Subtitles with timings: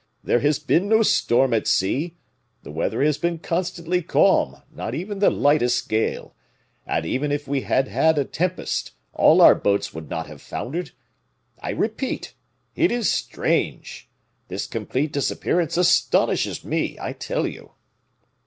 [0.23, 2.17] There has been no storm at sea;
[2.63, 6.33] the weather has been constantly calm, not even the lightest gale;
[6.87, 10.89] and even if we had had a tempest, all our boats would not have foundered.
[11.59, 12.33] I repeat,
[12.75, 14.09] it is strange.
[14.47, 17.73] This complete disappearance astonishes me, I tell you."